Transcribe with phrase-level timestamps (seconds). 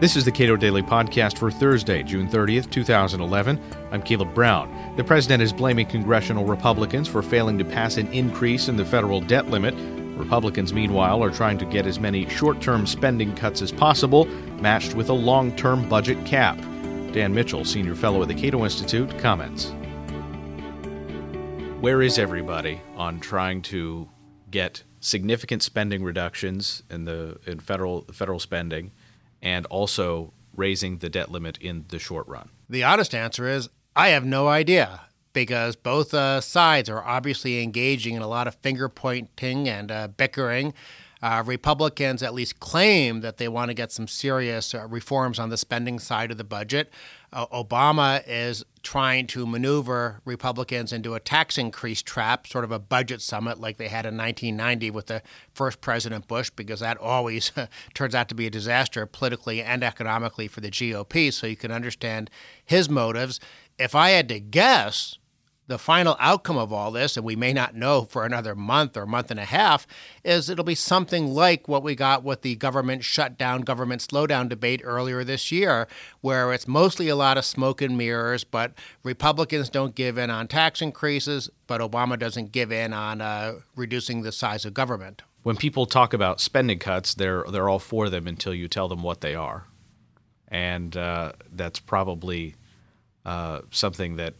[0.00, 3.60] This is the Cato Daily Podcast for Thursday, June 30th, 2011.
[3.90, 4.94] I'm Caleb Brown.
[4.94, 9.20] The president is blaming congressional Republicans for failing to pass an increase in the federal
[9.20, 9.74] debt limit.
[10.16, 14.26] Republicans, meanwhile, are trying to get as many short term spending cuts as possible,
[14.60, 16.56] matched with a long term budget cap.
[17.10, 19.74] Dan Mitchell, senior fellow at the Cato Institute, comments.
[21.80, 24.08] Where is everybody on trying to
[24.48, 28.92] get significant spending reductions in the in federal federal spending?
[29.42, 32.50] And also raising the debt limit in the short run?
[32.68, 35.02] The honest answer is I have no idea
[35.32, 40.08] because both uh, sides are obviously engaging in a lot of finger pointing and uh,
[40.08, 40.74] bickering.
[41.20, 45.48] Uh, Republicans at least claim that they want to get some serious uh, reforms on
[45.48, 46.92] the spending side of the budget.
[47.32, 52.78] Uh, Obama is trying to maneuver Republicans into a tax increase trap, sort of a
[52.78, 55.22] budget summit like they had in 1990 with the
[55.52, 57.52] first President Bush, because that always
[57.94, 61.32] turns out to be a disaster politically and economically for the GOP.
[61.32, 62.30] So you can understand
[62.64, 63.40] his motives.
[63.78, 65.18] If I had to guess,
[65.68, 69.06] the final outcome of all this, and we may not know for another month or
[69.06, 69.86] month and a half,
[70.24, 74.80] is it'll be something like what we got with the government shutdown, government slowdown debate
[74.82, 75.86] earlier this year,
[76.22, 80.48] where it's mostly a lot of smoke and mirrors, but Republicans don't give in on
[80.48, 85.22] tax increases, but Obama doesn't give in on uh, reducing the size of government.
[85.42, 89.02] When people talk about spending cuts, they're they're all for them until you tell them
[89.02, 89.66] what they are,
[90.48, 92.56] and uh, that's probably
[93.24, 94.34] uh, something that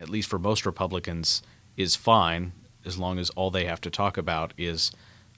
[0.00, 1.42] at least for most Republicans,
[1.76, 2.52] is fine
[2.84, 4.90] as long as all they have to talk about is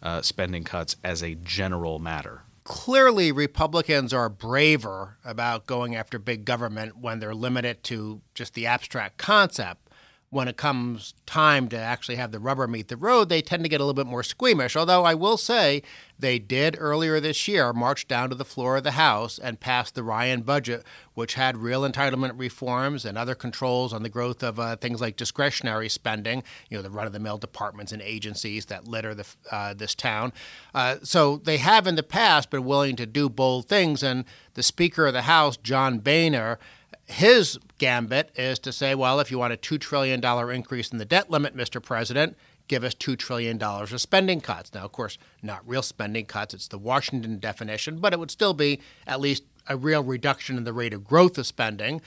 [0.02, 2.42] uh, spending cuts as a general matter.
[2.64, 8.66] Clearly, Republicans are braver about going after big government when they're limited to just the
[8.66, 9.89] abstract concept
[10.30, 13.68] when it comes time to actually have the rubber meet the road, they tend to
[13.68, 14.76] get a little bit more squeamish.
[14.76, 15.82] Although I will say
[16.20, 19.90] they did earlier this year march down to the floor of the House and pass
[19.90, 24.60] the Ryan budget, which had real entitlement reforms and other controls on the growth of
[24.60, 28.66] uh, things like discretionary spending, you know, the run of the mill departments and agencies
[28.66, 30.32] that litter the, uh, this town.
[30.72, 34.00] Uh, so they have in the past been willing to do bold things.
[34.00, 34.24] And
[34.54, 36.60] the Speaker of the House, John Boehner,
[37.10, 41.04] his gambit is to say, well, if you want a $2 trillion increase in the
[41.04, 41.82] debt limit, Mr.
[41.82, 42.36] President,
[42.68, 44.72] give us $2 trillion of spending cuts.
[44.72, 48.54] Now, of course, not real spending cuts, it's the Washington definition, but it would still
[48.54, 52.00] be at least a real reduction in the rate of growth of spending.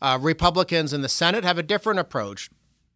[0.00, 2.48] Uh, Republicans in the Senate have a different approach.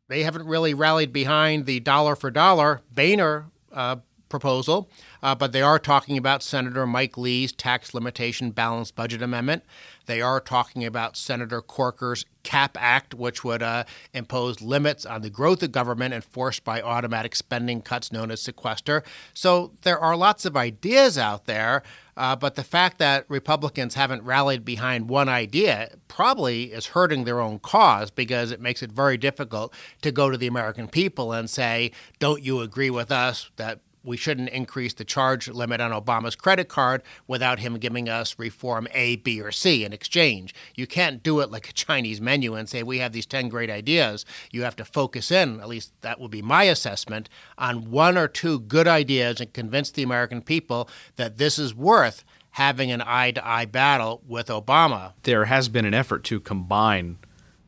[0.08, 3.96] They haven't really rallied behind the dollar for dollar Boehner uh,
[4.28, 4.88] proposal,
[5.22, 9.64] uh, but they are talking about Senator Mike Lee's tax limitation balanced budget amendment.
[10.06, 13.84] They are talking about Senator Corker's CAP Act, which would uh,
[14.14, 19.02] impose limits on the growth of government enforced by automatic spending cuts known as sequester.
[19.34, 21.82] So there are lots of ideas out there.
[22.16, 27.40] Uh, but the fact that Republicans haven't rallied behind one idea probably is hurting their
[27.40, 29.72] own cause because it makes it very difficult
[30.02, 34.16] to go to the American people and say, don't you agree with us that we
[34.16, 39.16] shouldn't increase the charge limit on Obama's credit card without him giving us reform A,
[39.16, 40.54] B, or C in exchange.
[40.74, 43.68] You can't do it like a Chinese menu and say, we have these 10 great
[43.68, 44.24] ideas.
[44.50, 48.28] You have to focus in, at least that would be my assessment, on one or
[48.28, 53.30] two good ideas and convince the American people that this is worth having an eye
[53.32, 55.12] to eye battle with Obama.
[55.24, 57.18] There has been an effort to combine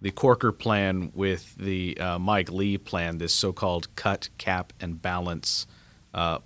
[0.00, 5.02] the Corker plan with the uh, Mike Lee plan, this so called cut, cap, and
[5.02, 5.66] balance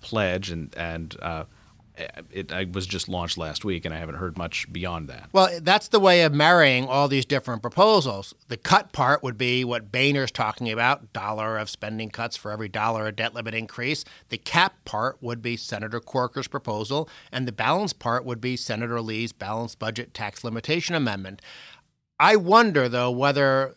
[0.00, 1.44] pledge, and and uh,
[1.96, 5.28] it, it, was just launched last week, and I haven't heard much beyond that.
[5.32, 8.34] Well, that's the way of marrying all these different proposals.
[8.48, 12.68] The cut part would be what Boehner's talking about: dollar of spending cuts for every
[12.68, 14.04] dollar of debt limit increase.
[14.28, 19.00] The cap part would be Senator Corker's proposal, and the balance part would be Senator
[19.00, 21.40] Lee's balanced budget tax limitation amendment.
[22.18, 23.74] I wonder, though, whether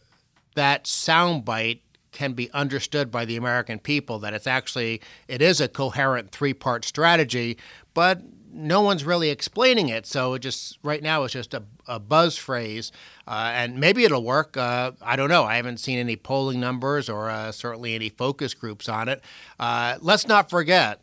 [0.56, 1.81] that soundbite
[2.17, 6.83] can be understood by the American people that it's actually it is a coherent three-part
[6.83, 7.58] strategy,
[7.93, 10.08] but no one's really explaining it.
[10.08, 12.91] So it just right now it's just a, a buzz phrase,
[13.28, 14.58] uh, and maybe it'll work.
[14.58, 15.43] Uh, I don't know.
[15.43, 19.22] I haven't seen any polling numbers or uh, certainly any focus groups on it.
[19.59, 20.99] Uh, let's not forget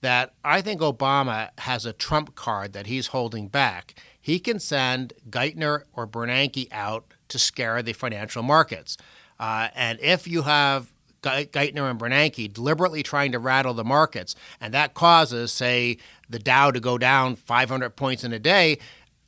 [0.00, 3.94] that I think Obama has a trump card that he's holding back.
[4.20, 8.96] He can send Geithner or Bernanke out to scare the financial markets.
[9.38, 10.92] Uh, and if you have
[11.22, 15.98] Geithner and Bernanke deliberately trying to rattle the markets, and that causes, say,
[16.28, 18.78] the Dow to go down 500 points in a day,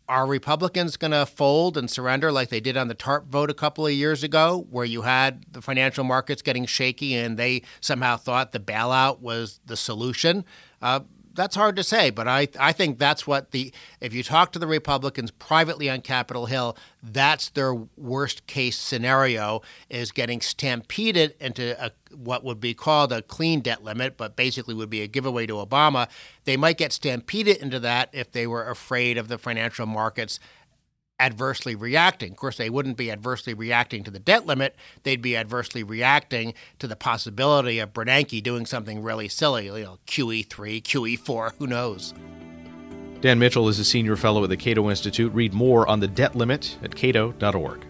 [0.09, 3.55] are Republicans going to fold and surrender like they did on the TARP vote a
[3.55, 8.17] couple of years ago, where you had the financial markets getting shaky and they somehow
[8.17, 10.45] thought the bailout was the solution?
[10.81, 11.01] Uh,
[11.39, 14.59] that's hard to say, but I I think that's what the if you talk to
[14.59, 21.81] the Republicans privately on Capitol Hill, that's their worst case scenario is getting stampeded into
[21.83, 25.47] a, what would be called a clean debt limit, but basically would be a giveaway
[25.47, 26.09] to Obama.
[26.45, 30.41] They might get stampeded into that if they were afraid of the financial markets
[31.21, 32.33] adversely reacting.
[32.33, 34.77] Of course, they wouldn't be adversely reacting to the debt limit.
[35.03, 39.99] They'd be adversely reacting to the possibility of Bernanke doing something really silly, you know,
[40.07, 42.15] QE3, QE4, who knows.
[43.21, 45.33] Dan Mitchell is a senior fellow at the Cato Institute.
[45.35, 47.85] Read more on the debt limit at cato.org.